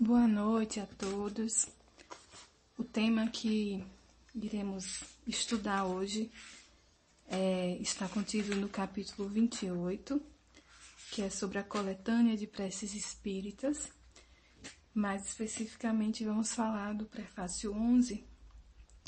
[0.00, 1.66] Boa noite a todos.
[2.78, 3.84] O tema que
[4.32, 6.30] iremos estudar hoje
[7.26, 10.22] é, está contido no capítulo 28,
[11.10, 13.88] que é sobre a coletânea de preces espíritas.
[14.94, 18.24] Mais especificamente, vamos falar do prefácio 11,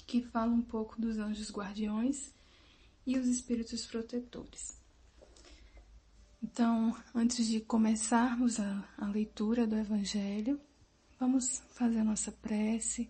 [0.09, 2.35] que fala um pouco dos anjos guardiões
[3.07, 4.77] e os espíritos protetores.
[6.43, 10.61] Então, antes de começarmos a, a leitura do Evangelho,
[11.21, 13.07] vamos fazer a nossa prece,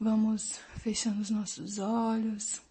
[0.00, 2.62] vamos fechando os nossos olhos,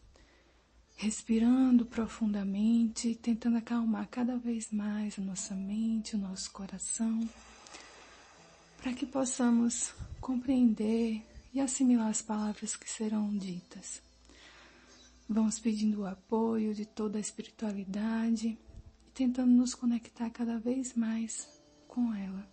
[0.95, 7.29] respirando profundamente, tentando acalmar cada vez mais a nossa mente, o nosso coração,
[8.81, 11.23] para que possamos compreender
[11.53, 14.01] e assimilar as palavras que serão ditas.
[15.29, 18.57] Vamos pedindo o apoio de toda a espiritualidade
[19.05, 21.47] e tentando nos conectar cada vez mais
[21.87, 22.49] com ela,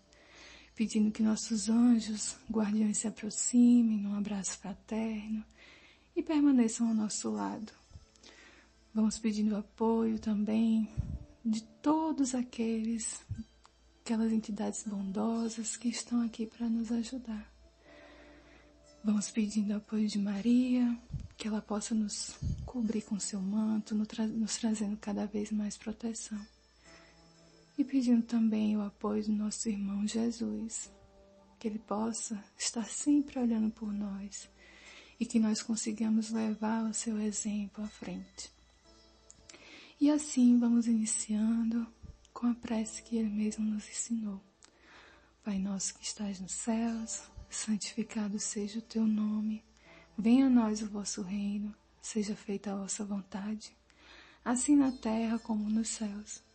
[0.78, 5.45] pedindo que nossos anjos guardiões se aproximem num abraço fraterno
[6.15, 7.73] e permaneçam ao nosso lado.
[8.95, 10.88] Vamos pedindo apoio também
[11.45, 13.26] de todos aqueles,
[14.04, 17.52] aquelas entidades bondosas que estão aqui para nos ajudar.
[19.02, 20.96] Vamos pedindo apoio de Maria,
[21.37, 26.38] que ela possa nos cobrir com seu manto, nos trazendo cada vez mais proteção.
[27.79, 30.93] E pedindo também o apoio do nosso irmão Jesus,
[31.59, 34.51] que ele possa estar sempre olhando por nós
[35.21, 38.52] e que nós consigamos levar o seu exemplo à frente.
[40.01, 41.87] E assim vamos iniciando
[42.32, 44.40] com a prece que ele mesmo nos ensinou.
[45.45, 49.65] Pai nosso que estás nos céus, santificado seja o teu nome,
[50.16, 53.76] venha a nós o vosso reino, seja feita a vossa vontade,
[54.45, 56.48] assim na terra como nos céus.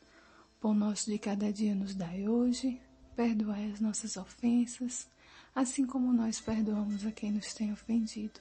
[0.63, 2.79] Pão nosso de cada dia nos dai hoje,
[3.17, 5.05] perdoai as nossas ofensas,
[5.53, 8.39] assim como nós perdoamos a quem nos tem ofendido.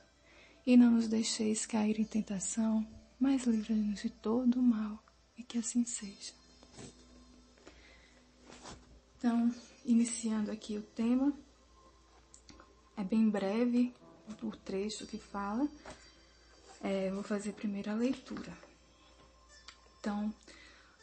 [0.65, 2.87] E não nos deixeis cair em tentação,
[3.19, 5.03] mas livra-nos de todo o mal,
[5.37, 6.33] e que assim seja.
[9.19, 9.53] Então,
[9.85, 11.33] iniciando aqui o tema,
[12.97, 13.93] é bem breve
[14.41, 15.69] o trecho que fala.
[16.85, 18.57] É, vou fazer primeiro a leitura.
[19.99, 20.33] Então,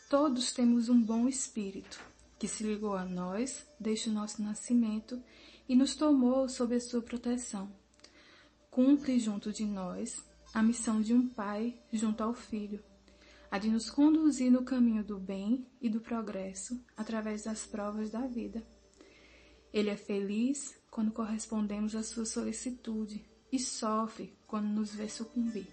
[0.09, 2.03] todos temos um bom espírito
[2.39, 5.21] que se ligou a nós desde o nosso nascimento
[5.67, 7.71] e nos tomou sob a sua proteção.
[8.71, 12.83] Cumpre junto de nós a missão de um pai junto ao filho,
[13.51, 18.25] a de nos conduzir no caminho do bem e do progresso através das provas da
[18.25, 18.65] vida.
[19.71, 25.67] Ele é feliz quando correspondemos à sua solicitude e sofre quando nos vê sucumbir.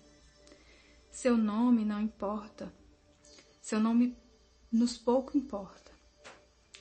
[1.11, 2.71] Seu nome não importa,
[3.63, 4.15] seu nome
[4.72, 5.93] nos pouco importa,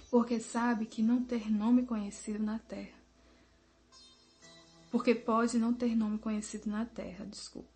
[0.09, 2.95] porque sabe que não ter nome conhecido na terra.
[4.91, 7.69] Porque pode não ter nome conhecido na terra, desculpe.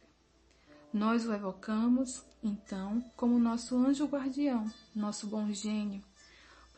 [0.94, 6.04] Nós o evocamos, então, como nosso anjo guardião, nosso bom gênio,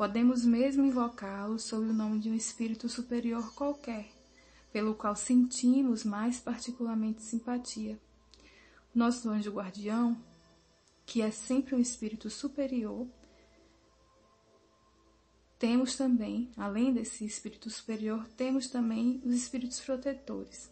[0.01, 4.11] Podemos mesmo invocá-lo sob o nome de um espírito superior qualquer,
[4.73, 7.99] pelo qual sentimos mais particularmente simpatia.
[8.95, 10.17] Nosso anjo guardião,
[11.05, 13.05] que é sempre um espírito superior,
[15.61, 20.71] temos também, além desse espírito superior, temos também os espíritos protetores.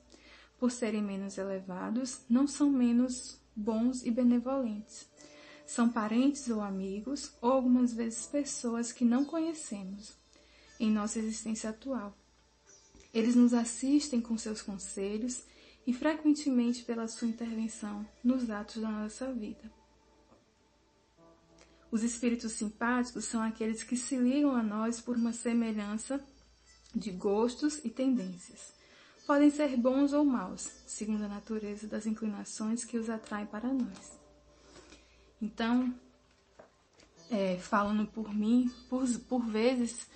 [0.58, 5.08] Por serem menos elevados, não são menos bons e benevolentes
[5.70, 10.18] são parentes ou amigos, ou algumas vezes pessoas que não conhecemos
[10.80, 12.18] em nossa existência atual.
[13.14, 15.44] Eles nos assistem com seus conselhos
[15.86, 19.79] e frequentemente pela sua intervenção nos atos da nossa vida.
[21.92, 26.24] Os espíritos simpáticos são aqueles que se ligam a nós por uma semelhança
[26.94, 28.74] de gostos e tendências.
[29.26, 34.20] Podem ser bons ou maus, segundo a natureza das inclinações que os atraem para nós.
[35.42, 35.94] Então,
[37.30, 40.08] é, falando por mim, por, por vezes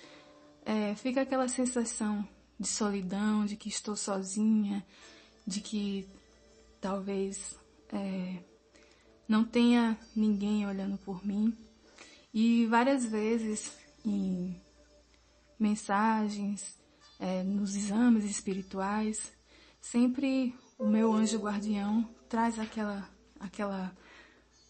[0.64, 2.26] é, fica aquela sensação
[2.58, 4.84] de solidão, de que estou sozinha,
[5.46, 6.08] de que
[6.80, 7.56] talvez
[7.92, 8.42] é,
[9.28, 11.56] não tenha ninguém olhando por mim.
[12.34, 13.70] E várias vezes
[14.04, 14.60] em
[15.56, 16.76] mensagens,
[17.20, 19.32] é, nos exames espirituais,
[19.80, 23.08] sempre o meu anjo guardião traz aquela,
[23.38, 23.96] aquela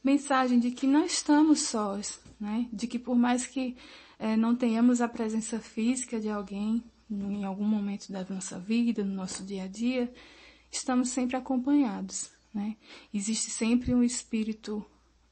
[0.04, 2.68] mensagem de que não estamos sós, né?
[2.70, 3.74] De que por mais que
[4.18, 9.14] é, não tenhamos a presença física de alguém em algum momento da nossa vida, no
[9.14, 10.12] nosso dia a dia,
[10.70, 12.76] estamos sempre acompanhados, né?
[13.12, 14.84] Existe sempre um espírito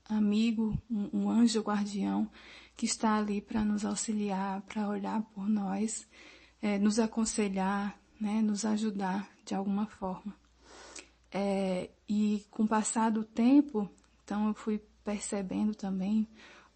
[0.09, 2.31] amigo, um, um anjo guardião
[2.77, 6.07] que está ali para nos auxiliar, para olhar por nós,
[6.61, 10.35] é, nos aconselhar, né, nos ajudar de alguma forma.
[11.31, 13.91] É, e com o passar do tempo,
[14.25, 16.29] então eu fui percebendo também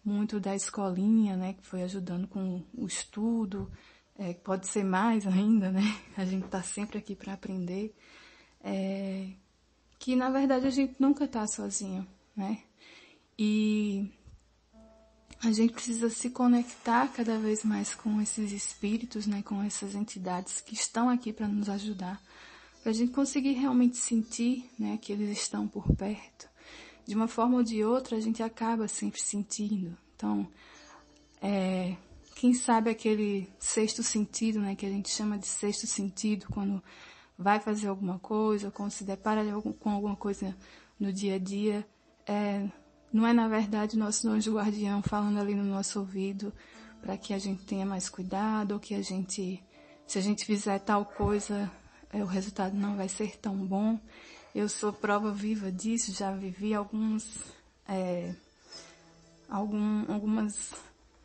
[0.03, 3.71] muito da escolinha, né, que foi ajudando com o estudo,
[4.17, 5.81] é, pode ser mais ainda, né?
[6.17, 7.95] A gente está sempre aqui para aprender.
[8.61, 9.29] É,
[9.99, 12.63] que na verdade a gente nunca está sozinho, né?
[13.37, 14.11] E
[15.43, 20.61] a gente precisa se conectar cada vez mais com esses espíritos, né, com essas entidades
[20.61, 22.21] que estão aqui para nos ajudar,
[22.81, 26.49] para a gente conseguir realmente sentir, né, que eles estão por perto.
[27.05, 29.95] De uma forma ou de outra, a gente acaba sempre sentindo.
[30.15, 30.47] Então,
[31.41, 31.95] é,
[32.35, 36.83] quem sabe aquele sexto sentido, né, que a gente chama de sexto sentido, quando
[37.37, 39.43] vai fazer alguma coisa, quando se depara
[39.79, 40.57] com alguma coisa
[40.99, 41.87] no dia a dia,
[42.25, 42.67] é,
[43.17, 46.53] não é na verdade nosso anjo guardião falando ali no nosso ouvido
[47.01, 49.59] para que a gente tenha mais cuidado ou que a gente,
[50.05, 51.71] se a gente fizer tal coisa,
[52.13, 53.99] é, o resultado não vai ser tão bom.
[54.53, 57.43] Eu sou prova viva disso, já vivi alguns,
[57.87, 58.35] é,
[59.49, 60.73] algum, algumas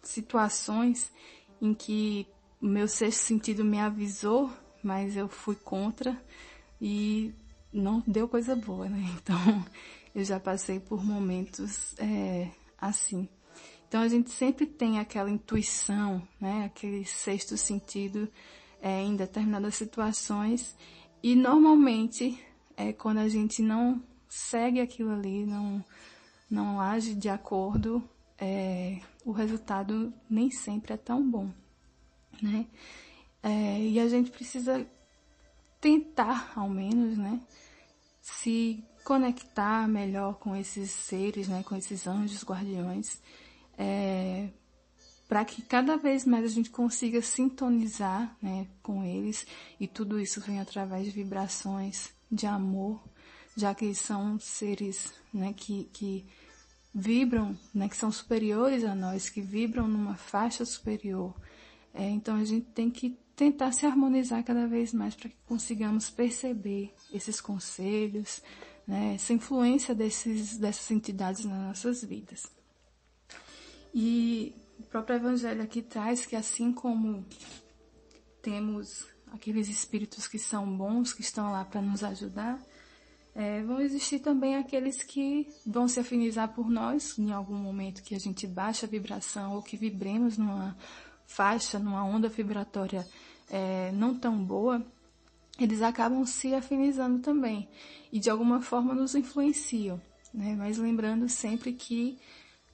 [0.03, 1.13] situações
[1.61, 2.27] em que
[2.61, 4.51] o meu sexto sentido me avisou,
[4.83, 6.19] mas eu fui contra
[6.81, 7.35] e
[7.71, 9.11] não deu coisa boa, né?
[9.21, 9.65] Então,
[10.15, 13.29] eu já passei por momentos é, assim.
[13.89, 18.29] Então a gente sempre tem aquela intuição, né, aquele sexto sentido
[18.81, 20.77] é, em determinadas situações
[21.23, 22.43] e normalmente
[22.77, 25.85] é quando a gente não segue aquilo ali, não
[26.51, 28.03] não age de acordo,
[28.39, 31.51] é, o resultado nem sempre é tão bom,
[32.43, 32.67] né?
[33.43, 34.87] É, e a gente precisa
[35.81, 37.41] tentar, ao menos, né,
[38.21, 43.21] se conectar melhor com esses seres, né, com esses anjos guardiões,
[43.77, 44.49] é,
[45.29, 49.47] para que cada vez mais a gente consiga sintonizar né, com eles
[49.81, 53.03] e tudo isso vem através de vibrações de amor,
[53.57, 56.27] já que eles são seres né, que, que
[56.95, 61.35] vibram, né, que são superiores a nós, que vibram numa faixa superior.
[61.95, 66.11] É, então a gente tem que tentar se harmonizar cada vez mais para que consigamos
[66.11, 68.43] perceber esses conselhos,
[68.87, 72.47] né, essa influência desses, dessas entidades nas nossas vidas.
[73.95, 77.25] E o próprio Evangelho aqui traz que assim como
[78.41, 82.61] temos aqueles espíritos que são bons, que estão lá para nos ajudar,
[83.35, 88.15] é, vão existir também aqueles que vão se afinizar por nós em algum momento que
[88.15, 90.77] a gente baixa a vibração ou que vibremos numa
[91.27, 93.07] faixa, numa onda vibratória
[93.49, 94.85] é, não tão boa,
[95.59, 97.69] eles acabam se afinizando também
[98.11, 100.01] e de alguma forma nos influenciam,
[100.33, 100.55] né?
[100.57, 102.19] Mas lembrando sempre que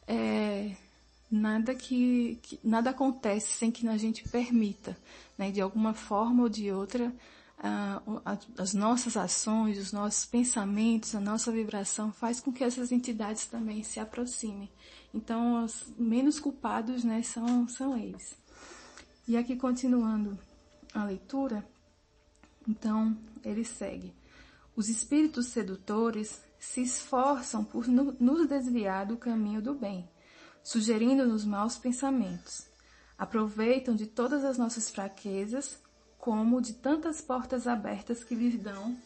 [0.07, 0.75] é,
[1.31, 4.97] nada que, que, nada acontece sem que a gente permita,
[5.37, 5.51] né?
[5.51, 7.13] De alguma forma ou de outra,
[8.57, 13.83] as nossas ações, os nossos pensamentos, a nossa vibração faz com que essas entidades também
[13.83, 14.71] se aproximem.
[15.13, 18.37] Então, os menos culpados, né, são, são eles.
[19.27, 20.39] E aqui continuando
[20.95, 21.67] a leitura,
[22.69, 24.15] então ele segue.
[24.77, 30.09] Os espíritos sedutores se esforçam por nos desviar do caminho do bem,
[30.63, 32.69] sugerindo-nos maus pensamentos.
[33.17, 35.81] Aproveitam de todas as nossas fraquezas,
[36.19, 38.97] como de tantas portas abertas que lhes dão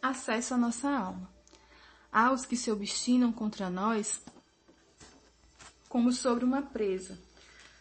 [0.00, 1.30] acesso à nossa alma.
[2.12, 4.22] Há os que se obstinam contra nós
[5.88, 7.18] como sobre uma presa,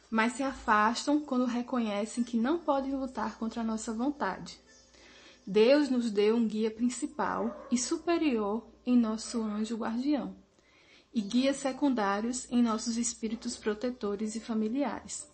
[0.10, 4.60] mas se afastam quando reconhecem que não podem lutar contra a nossa vontade.
[5.46, 10.36] Deus nos deu um guia principal e superior em nosso anjo guardião,
[11.12, 15.28] e guias secundários em nossos espíritos protetores e familiares.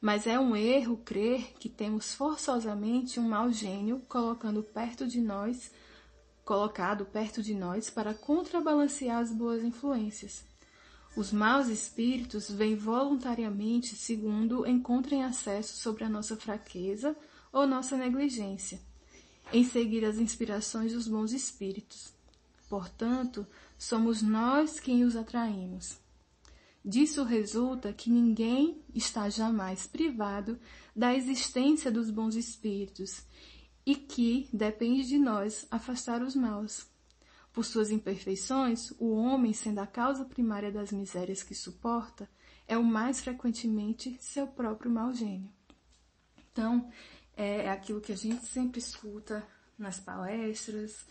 [0.00, 5.72] Mas é um erro crer que temos forçosamente um mau gênio colocando perto de nós,
[6.44, 10.44] colocado perto de nós para contrabalancear as boas influências.
[11.16, 17.16] Os maus espíritos vêm voluntariamente segundo encontrem acesso sobre a nossa fraqueza
[17.52, 18.80] ou nossa negligência
[19.52, 22.12] em seguir as inspirações dos bons espíritos.
[22.68, 23.46] Portanto,
[23.78, 25.98] somos nós quem os atraímos.
[26.84, 30.58] Disso resulta que ninguém está jamais privado
[30.94, 33.22] da existência dos bons espíritos
[33.86, 36.86] e que depende de nós afastar os maus.
[37.52, 42.28] Por suas imperfeições, o homem, sendo a causa primária das misérias que suporta,
[42.66, 45.50] é o mais frequentemente seu próprio mau gênio.
[46.50, 46.90] Então,
[47.36, 49.46] é aquilo que a gente sempre escuta
[49.78, 51.04] nas palestras,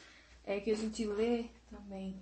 [0.43, 2.21] é que a gente lê também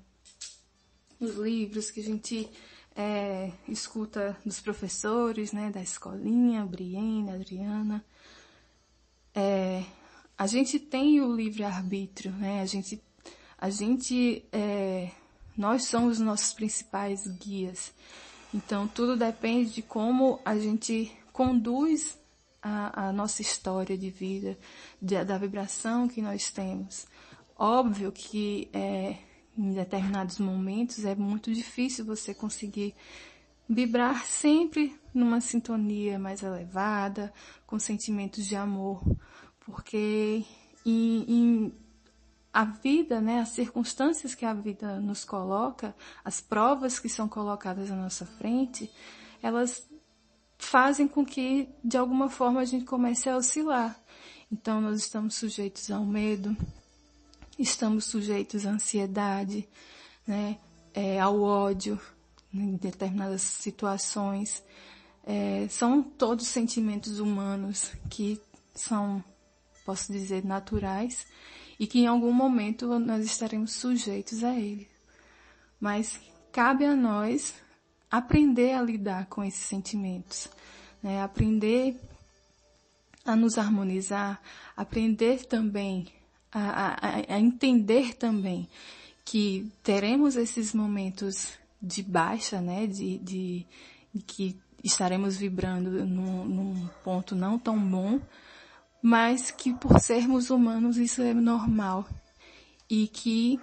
[1.20, 2.50] nos livros, que a gente
[2.96, 8.03] é, escuta dos professores, né, da escolinha, Brienne, Adriana.
[10.38, 12.62] a gente tem o livre arbítrio, né?
[12.62, 13.01] A gente,
[13.58, 15.12] a gente, é,
[15.55, 17.93] nós somos os nossos principais guias.
[18.53, 22.17] Então tudo depende de como a gente conduz
[22.62, 24.58] a, a nossa história de vida,
[25.01, 27.08] de, da vibração que nós temos.
[27.58, 29.18] Óbvio que é,
[29.58, 32.96] em determinados momentos é muito difícil você conseguir
[33.68, 37.34] vibrar sempre numa sintonia mais elevada,
[37.65, 39.01] com sentimentos de amor,
[39.60, 40.44] porque
[40.86, 41.74] em, em
[42.53, 47.89] a vida, né, as circunstâncias que a vida nos coloca, as provas que são colocadas
[47.89, 48.91] à nossa frente,
[49.41, 49.88] elas
[50.62, 54.00] fazem com que, de alguma forma, a gente comece a oscilar.
[54.51, 56.56] Então, nós estamos sujeitos ao medo,
[57.58, 59.68] estamos sujeitos à ansiedade,
[60.25, 60.58] né,
[60.94, 62.00] é, ao ódio
[62.53, 64.63] em determinadas situações.
[65.24, 68.39] É, são todos sentimentos humanos que
[68.74, 69.24] são,
[69.84, 71.25] posso dizer, naturais
[71.80, 74.88] e que em algum momento nós estaremos sujeitos a ele.
[75.80, 76.20] Mas
[76.51, 77.56] cabe a nós
[78.12, 80.50] aprender a lidar com esses sentimentos,
[81.01, 81.24] né?
[81.24, 81.98] aprender
[83.25, 84.41] a nos harmonizar,
[84.75, 86.08] aprender também
[86.51, 88.68] a, a, a entender também
[89.24, 93.65] que teremos esses momentos de baixa, né, de, de,
[94.13, 98.20] de que estaremos vibrando num, num, ponto não tão bom,
[99.01, 102.08] mas que por sermos humanos isso é normal
[102.89, 103.60] e que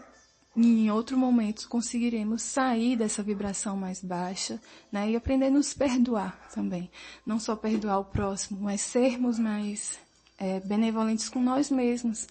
[0.66, 4.60] em outro momento conseguiremos sair dessa vibração mais baixa,
[4.90, 6.90] né, e aprender a nos perdoar também,
[7.24, 9.98] não só perdoar o próximo, mas sermos mais
[10.38, 12.26] é, benevolentes com nós mesmos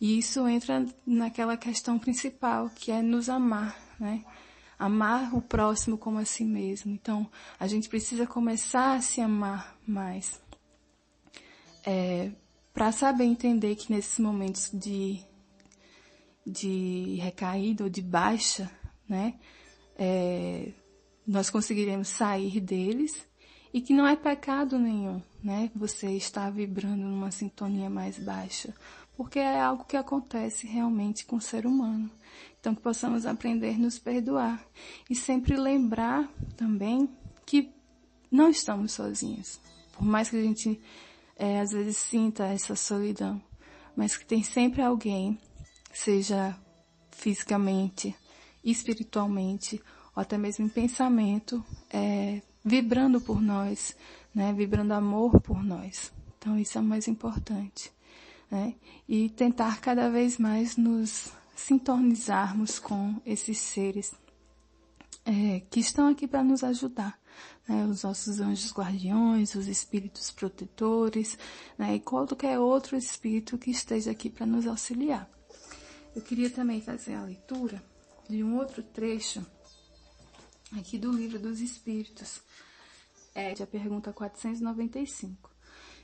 [0.00, 4.24] e isso entra naquela questão principal, que é nos amar, né?
[4.78, 6.90] Amar o próximo como a si mesmo.
[6.90, 10.40] Então, a gente precisa começar a se amar mais.
[11.84, 12.30] É,
[12.72, 15.22] para saber entender que nesses momentos de,
[16.46, 18.70] de recaída ou de baixa,
[19.08, 19.34] né?
[19.96, 20.72] É,
[21.26, 23.26] nós conseguiremos sair deles
[23.72, 25.70] e que não é pecado nenhum, né?
[25.76, 28.74] Você está vibrando numa sintonia mais baixa
[29.20, 32.10] porque é algo que acontece realmente com o ser humano.
[32.58, 34.64] Então que possamos aprender a nos perdoar
[35.10, 37.06] e sempre lembrar também
[37.44, 37.70] que
[38.30, 39.60] não estamos sozinhos.
[39.92, 40.80] Por mais que a gente
[41.36, 43.42] é, às vezes sinta essa solidão,
[43.94, 45.38] mas que tem sempre alguém,
[45.92, 46.56] seja
[47.10, 48.14] fisicamente,
[48.64, 49.82] espiritualmente,
[50.14, 53.96] ou até mesmo em pensamento, é, vibrando por nós,
[54.34, 56.12] né, vibrando amor por nós.
[56.38, 57.92] Então isso é o mais importante
[58.50, 58.74] né?
[59.08, 64.12] E tentar cada vez mais nos sintonizarmos com esses seres
[65.24, 67.18] é, que estão aqui para nos ajudar.
[67.68, 67.86] Né?
[67.86, 71.38] Os nossos anjos guardiões, os espíritos protetores,
[71.78, 71.96] né?
[71.96, 75.30] e qualquer outro espírito que esteja aqui para nos auxiliar.
[76.14, 77.82] Eu queria também fazer a leitura
[78.28, 79.44] de um outro trecho
[80.78, 82.40] aqui do livro dos Espíritos,
[83.34, 85.50] é a pergunta 495.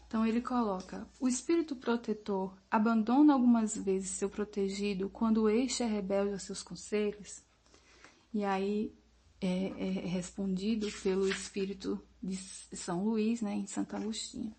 [0.06, 6.32] Então ele coloca: o espírito protetor abandona algumas vezes seu protegido quando este é rebelde
[6.32, 7.42] aos seus conselhos?
[8.32, 8.94] E aí
[9.40, 12.36] é, é respondido pelo espírito de
[12.76, 14.54] São Luís, né, em Santo Agostinho.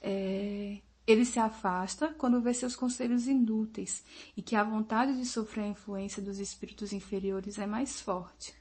[0.00, 4.02] É, ele se afasta quando vê seus conselhos inúteis
[4.36, 8.54] e que a vontade de sofrer a influência dos espíritos inferiores é mais forte.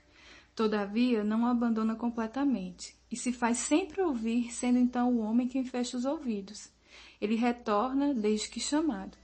[0.55, 5.63] Todavia, não o abandona completamente e se faz sempre ouvir, sendo então o homem quem
[5.63, 6.69] fecha os ouvidos.
[7.19, 9.17] Ele retorna desde que chamado.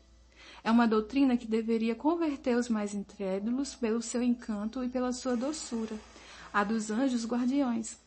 [0.64, 5.36] É uma doutrina que deveria converter os mais incrédulos pelo seu encanto e pela sua
[5.36, 5.96] doçura,
[6.52, 7.98] a dos anjos guardiões.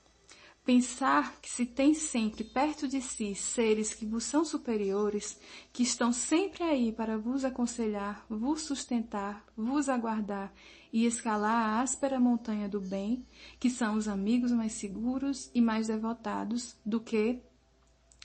[0.65, 5.37] Pensar que se tem sempre perto de si seres que vos são superiores,
[5.73, 10.53] que estão sempre aí para vos aconselhar, vos sustentar, vos aguardar
[10.93, 13.27] e escalar a áspera montanha do bem,
[13.59, 17.43] que são os amigos mais seguros e mais devotados do que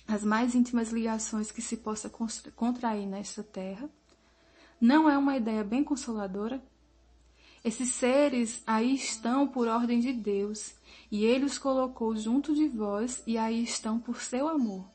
[0.08, 2.08] as mais íntimas ligações que se possa
[2.56, 3.90] contrair nesta terra,
[4.80, 6.64] não é uma ideia bem consoladora?
[7.68, 10.74] Esses seres aí estão por ordem de Deus,
[11.12, 14.90] e Ele os colocou junto de vós, e aí estão por seu amor,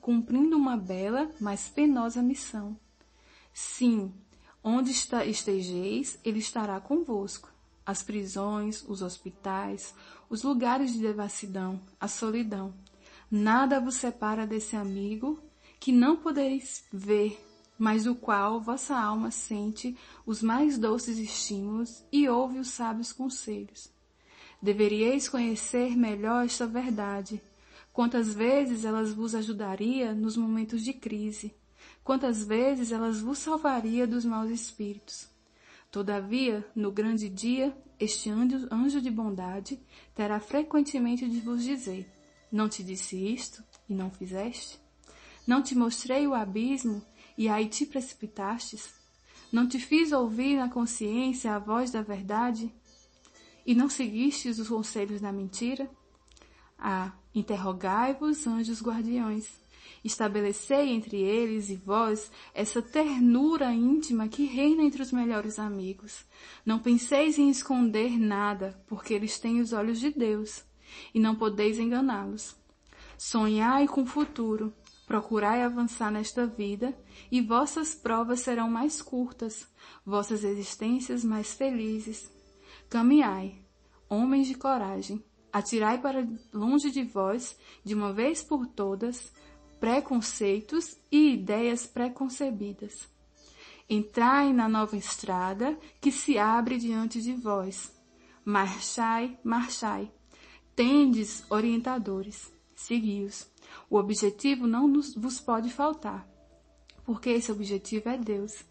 [0.00, 2.76] cumprindo uma bela, mas penosa missão.
[3.52, 4.12] Sim,
[4.66, 7.52] Onde estejeis, ele estará convosco.
[7.86, 9.94] As prisões, os hospitais,
[10.28, 12.74] os lugares de devassidão, a solidão.
[13.30, 15.38] Nada vos separa desse amigo
[15.78, 17.38] que não podeis ver,
[17.78, 23.92] mas do qual vossa alma sente os mais doces estímulos e ouve os sábios conselhos.
[24.62, 27.42] Deveríeis conhecer melhor esta verdade.
[27.92, 31.54] Quantas vezes elas vos ajudaria nos momentos de crise,
[32.02, 35.28] quantas vezes elas vos salvaria dos maus espíritos.
[35.90, 39.80] Todavia, no grande dia, este anjo de bondade
[40.14, 42.10] terá frequentemente de vos dizer:
[42.50, 44.80] Não te disse isto e não fizeste?
[45.46, 47.00] Não te mostrei o abismo
[47.36, 48.92] e aí te precipitastes?
[49.52, 52.72] Não te fiz ouvir na consciência a voz da verdade
[53.66, 55.90] e não seguistes os conselhos da mentira?
[56.78, 59.48] Ah, interrogai-vos, anjos guardiões.
[60.04, 66.24] Estabelecei entre eles e vós essa ternura íntima que reina entre os melhores amigos.
[66.64, 70.62] Não penseis em esconder nada, porque eles têm os olhos de Deus,
[71.14, 72.54] e não podeis enganá-los.
[73.16, 74.74] Sonhai com o futuro,
[75.06, 76.96] procurai avançar nesta vida,
[77.30, 79.66] e vossas provas serão mais curtas,
[80.04, 82.30] vossas existências mais felizes.
[82.88, 83.62] Caminhai,
[84.08, 89.32] homens de coragem, atirai para longe de vós, de uma vez por todas,
[89.78, 93.08] preconceitos e ideias preconcebidas.
[93.88, 97.92] Entrai na nova estrada que se abre diante de vós.
[98.44, 100.10] Marchai, marchai.
[100.74, 103.53] Tendes orientadores, segui-os.
[103.88, 106.28] O objetivo não nos, vos pode faltar,
[107.04, 108.64] porque esse objetivo é Deus.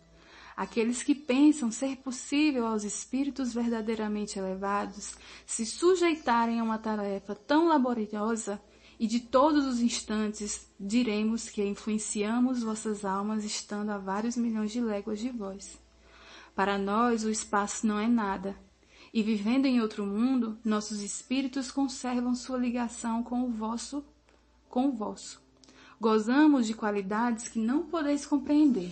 [0.56, 7.68] Aqueles que pensam ser possível aos espíritos verdadeiramente elevados se sujeitarem a uma tarefa tão
[7.68, 8.62] laboriosa
[9.00, 14.80] e de todos os instantes diremos que influenciamos vossas almas estando a vários milhões de
[14.80, 15.80] léguas de vós.
[16.56, 18.56] Para nós o espaço não é nada,
[19.14, 24.04] e vivendo em outro mundo, nossos espíritos conservam sua ligação com o vosso,
[24.74, 25.40] com o vosso.
[26.02, 28.92] Gozamos de qualidades que não podeis compreender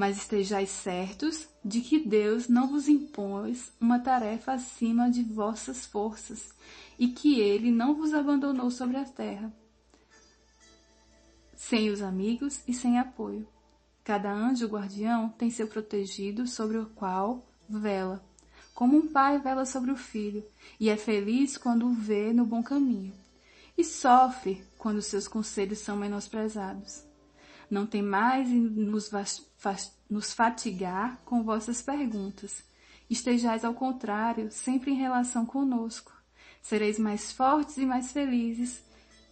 [0.00, 6.54] mas estejais certos de que Deus não vos impôs uma tarefa acima de vossas forças
[6.98, 9.52] e que Ele não vos abandonou sobre a terra,
[11.54, 13.46] sem os amigos e sem apoio.
[14.02, 18.24] Cada anjo guardião tem seu protegido sobre o qual vela,
[18.74, 20.42] como um pai vela sobre o filho,
[20.78, 23.12] e é feliz quando o vê no bom caminho,
[23.80, 27.02] e sofre quando seus conselhos são menosprezados.
[27.70, 29.10] Não tem mais em nos,
[30.08, 32.62] nos fatigar com vossas perguntas.
[33.08, 36.12] Estejais ao contrário, sempre em relação conosco.
[36.60, 38.82] Sereis mais fortes e mais felizes.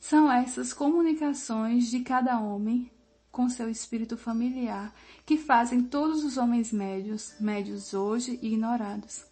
[0.00, 2.90] São essas comunicações de cada homem
[3.30, 4.94] com seu espírito familiar
[5.26, 9.24] que fazem todos os homens médios, médios hoje e ignorados.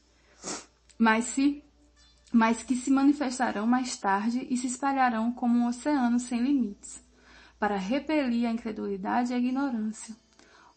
[0.99, 1.63] Mas se
[2.37, 7.03] mas que se manifestarão mais tarde e se espalharão como um oceano sem limites
[7.59, 10.15] para repelir a incredulidade e a ignorância.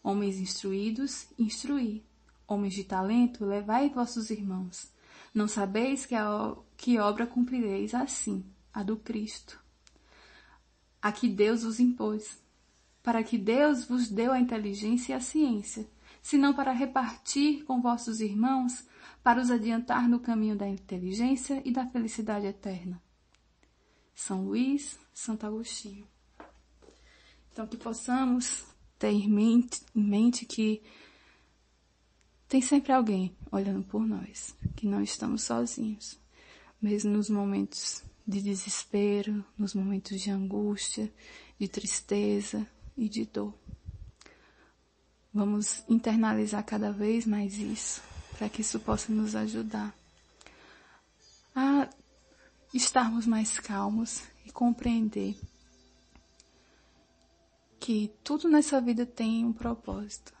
[0.02, 2.02] Homens instruídos, instruí.
[2.48, 4.90] Homens de talento, levai vossos irmãos.
[5.34, 8.42] Não sabeis que, a, que obra cumprireis assim,
[8.72, 9.62] a do Cristo,
[11.02, 12.38] a que Deus vos impôs,
[13.02, 15.86] para que Deus vos deu a inteligência e a ciência,
[16.22, 18.86] senão para repartir com vossos irmãos,
[19.22, 23.02] para os adiantar no caminho da inteligência e da felicidade eterna.
[24.14, 26.06] São Luís, Santo Agostinho.
[27.52, 28.64] Então, que possamos
[28.98, 30.82] ter em mente, em mente que
[32.46, 36.18] tem sempre alguém olhando por nós, que não estamos sozinhos,
[36.80, 41.12] mesmo nos momentos de desespero, nos momentos de angústia,
[41.58, 43.54] de tristeza e de dor.
[45.32, 48.02] Vamos internalizar cada vez mais isso,
[48.36, 49.94] para que isso possa nos ajudar
[51.54, 51.88] a
[52.74, 55.36] estarmos mais calmos e compreender
[57.78, 60.32] que tudo nessa vida tem um propósito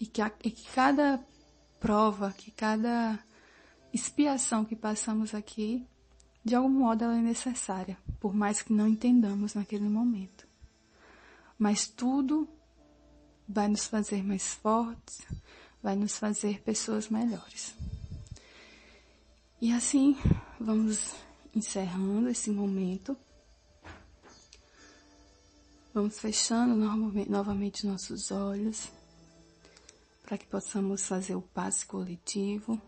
[0.00, 1.20] e que, a, e que cada
[1.78, 3.18] prova, que cada
[3.92, 5.86] expiação que passamos aqui,
[6.44, 10.46] de algum modo ela é necessária, por mais que não entendamos naquele momento.
[11.58, 12.48] Mas tudo
[13.48, 15.22] vai nos fazer mais fortes,
[15.82, 17.74] vai nos fazer pessoas melhores.
[19.60, 20.16] E assim,
[20.60, 21.14] vamos
[21.54, 23.16] encerrando esse momento.
[25.92, 26.76] Vamos fechando
[27.28, 28.88] novamente nossos olhos
[30.22, 32.80] para que possamos fazer o passe coletivo.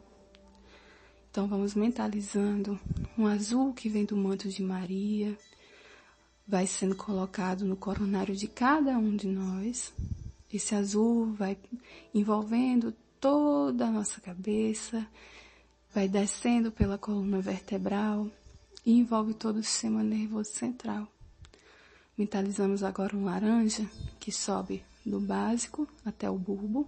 [1.30, 2.78] Então vamos mentalizando
[3.16, 5.36] um azul que vem do manto de Maria,
[6.46, 9.92] vai sendo colocado no coronário de cada um de nós.
[10.52, 11.56] Esse azul vai
[12.12, 15.06] envolvendo toda a nossa cabeça,
[15.94, 18.28] vai descendo pela coluna vertebral
[18.84, 21.06] e envolve todo o sistema nervoso central.
[22.18, 26.86] Mentalizamos agora um laranja que sobe do básico até o bulbo,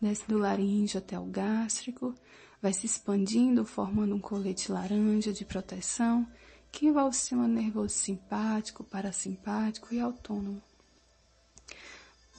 [0.00, 2.14] desce do laríngeo até o gástrico,
[2.62, 6.26] vai se expandindo, formando um colete laranja de proteção
[6.70, 10.62] que envolve o sistema nervoso simpático, parasimpático e autônomo.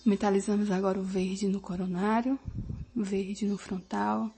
[0.05, 2.37] Mentalizamos agora o verde no coronário,
[2.95, 4.29] verde no frontal,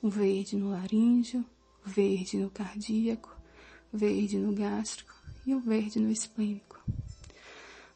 [0.00, 1.44] o verde no laríngeo,
[1.84, 3.36] verde no cardíaco,
[3.92, 5.12] verde no gástrico
[5.44, 6.78] e o verde no esplênico.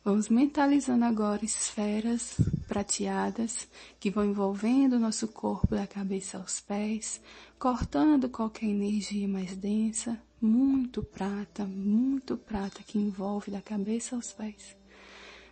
[0.04, 2.34] Vamos mentalizando agora esferas
[2.66, 3.68] prateadas
[4.00, 7.20] que vão envolvendo o nosso corpo da cabeça aos pés,
[7.56, 14.81] cortando qualquer energia mais densa, muito prata, muito prata que envolve da cabeça aos pés.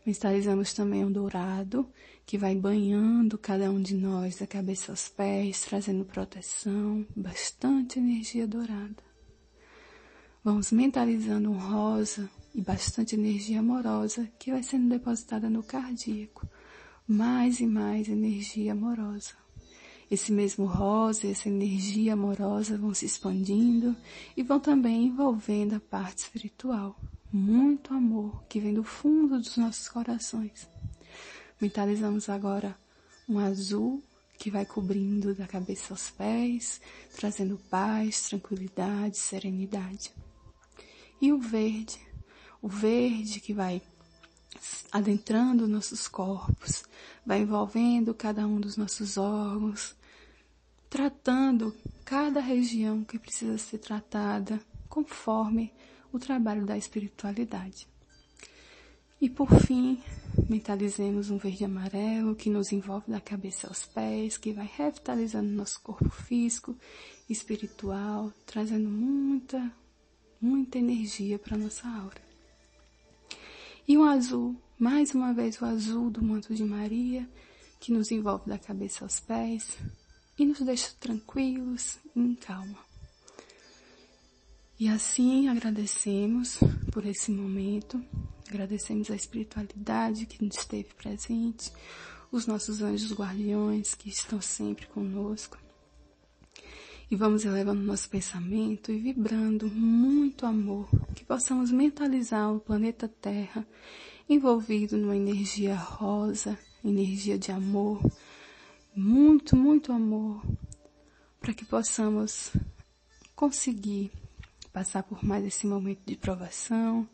[0.04, 1.86] Mentalizamos também o dourado,
[2.24, 8.46] que vai banhando cada um de nós da cabeça aos pés, trazendo proteção, bastante energia
[8.46, 9.02] dourada.
[10.42, 16.48] Vamos mentalizando um rosa e bastante energia amorosa que vai sendo depositada no cardíaco.
[17.06, 19.34] Mais e mais energia amorosa.
[20.10, 23.94] Esse mesmo rosa, essa energia amorosa vão se expandindo
[24.34, 26.98] e vão também envolvendo a parte espiritual
[27.32, 30.68] muito amor que vem do fundo dos nossos corações.
[31.60, 32.76] Mentalizamos agora
[33.28, 34.02] um azul
[34.38, 36.80] que vai cobrindo da cabeça aos pés,
[37.14, 40.12] trazendo paz, tranquilidade, serenidade.
[41.20, 42.00] E o verde,
[42.62, 43.82] o verde que vai
[44.90, 46.84] adentrando nossos corpos,
[47.24, 49.94] vai envolvendo cada um dos nossos órgãos,
[50.88, 55.72] tratando cada região que precisa ser tratada conforme
[56.12, 57.86] o trabalho da espiritualidade.
[59.20, 60.02] E por fim,
[60.48, 65.80] mentalizemos um verde amarelo que nos envolve da cabeça aos pés, que vai revitalizando nosso
[65.82, 66.74] corpo físico,
[67.28, 69.70] espiritual, trazendo muita,
[70.40, 72.22] muita energia para nossa aura.
[73.86, 77.28] E o azul, mais uma vez o azul do manto de Maria,
[77.78, 79.76] que nos envolve da cabeça aos pés
[80.38, 82.89] e nos deixa tranquilos e em calma.
[84.80, 86.58] E assim agradecemos
[86.90, 88.02] por esse momento,
[88.48, 91.70] agradecemos a espiritualidade que nos esteve presente,
[92.32, 95.58] os nossos anjos guardiões que estão sempre conosco.
[97.10, 103.66] E vamos elevando nosso pensamento e vibrando muito amor, que possamos mentalizar o planeta Terra
[104.26, 108.00] envolvido numa energia rosa, energia de amor,
[108.96, 110.42] muito, muito amor,
[111.38, 112.50] para que possamos
[113.36, 114.10] conseguir
[114.72, 117.08] passar por mais esse momento de provação,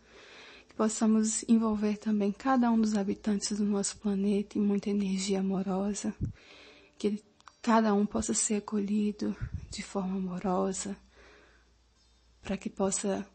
[0.68, 6.14] que possamos envolver também cada um dos habitantes do nosso planeta em muita energia amorosa,
[6.98, 7.22] que
[7.62, 9.36] cada um possa ser acolhido
[9.70, 10.96] de forma amorosa,
[12.42, 13.26] para que possa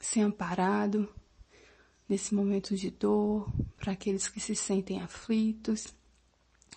[0.00, 1.08] ser amparado
[2.08, 5.94] nesse momento de dor, para aqueles que se sentem aflitos,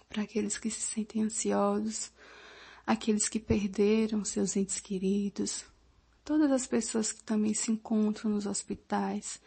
[0.07, 2.11] para aqueles que se sentem ansiosos,
[2.85, 5.65] aqueles que perderam seus entes queridos,
[6.25, 9.39] todas as pessoas que também se encontram nos hospitais,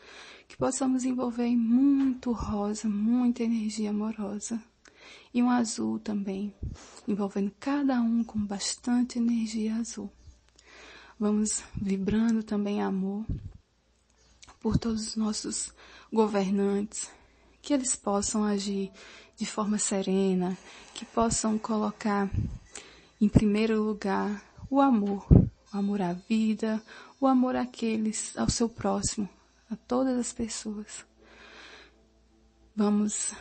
[0.46, 4.62] que possamos envolver muito rosa, muita energia amorosa.
[5.34, 6.54] E um azul também,
[7.06, 10.10] envolvendo cada um com bastante energia azul.
[11.18, 13.26] Vamos vibrando também amor
[14.60, 15.74] por todos os nossos
[16.12, 17.10] governantes,
[17.60, 18.92] que eles possam agir
[19.36, 20.56] de forma serena,
[20.94, 22.30] que possam colocar
[23.20, 25.26] em primeiro lugar o amor
[25.72, 26.82] o amor à vida,
[27.20, 29.28] o amor àqueles, ao seu próximo,
[29.70, 31.04] a todas as pessoas.
[32.74, 33.32] Vamos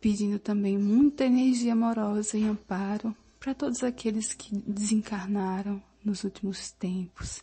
[0.00, 7.42] pedindo também muita energia amorosa e amparo para todos aqueles que desencarnaram nos últimos tempos,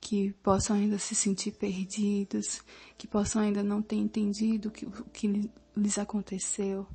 [0.00, 2.62] que possam ainda se sentir perdidos,
[2.96, 6.86] que possam ainda não ter entendido o que, que lhes aconteceu.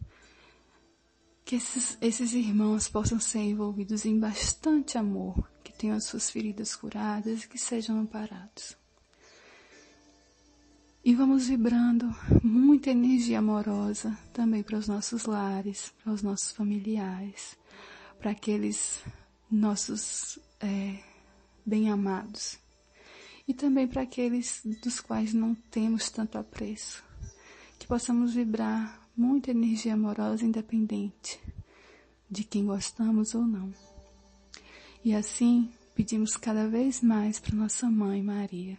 [1.46, 5.52] Que esses, esses irmãos possam ser envolvidos em bastante amor,
[5.84, 8.78] tenham as suas feridas curadas e que sejam amparados.
[11.04, 12.10] E vamos vibrando
[12.42, 17.58] muita energia amorosa também para os nossos lares, para os nossos familiares,
[18.18, 19.04] para aqueles
[19.52, 21.04] nossos é,
[21.66, 22.58] bem-amados.
[23.46, 27.04] E também para aqueles dos quais não temos tanto apreço.
[27.78, 31.42] Que possamos vibrar muita energia amorosa independente
[32.32, 33.93] de quem gostamos ou não.
[35.04, 38.78] E assim, pedimos cada vez mais para nossa mãe Maria,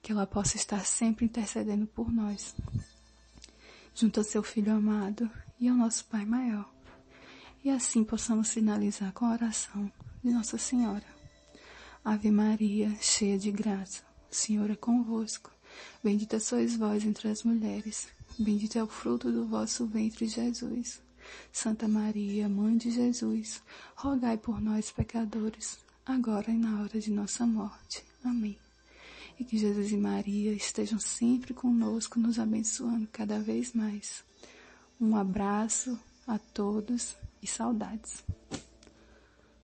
[0.00, 2.56] que ela possa estar sempre intercedendo por nós,
[3.94, 6.66] junto ao seu Filho amado e ao nosso Pai maior.
[7.62, 9.92] E assim possamos finalizar com a oração
[10.24, 11.04] de Nossa Senhora.
[12.02, 15.50] Ave Maria, cheia de graça, o Senhor é convosco.
[16.02, 21.02] Bendita sois vós entre as mulheres, bendito é o fruto do vosso ventre, Jesus.
[21.52, 23.62] Santa Maria, Mãe de Jesus,
[23.96, 28.04] rogai por nós, pecadores, agora e na hora de nossa morte.
[28.24, 28.56] Amém.
[29.38, 34.22] E que Jesus e Maria estejam sempre conosco, nos abençoando cada vez mais.
[35.00, 38.22] Um abraço a todos e saudades.